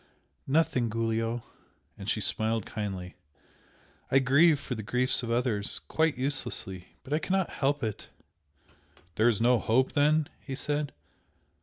[0.47, 1.43] "Nothing, Giulio!"
[1.95, 3.17] and she smiled kindly
[4.09, 6.95] "I grieve for the griefs of others quite uselessly!
[7.03, 8.09] but I cannot help it!"
[9.13, 10.91] "There is no hope, then?" he said.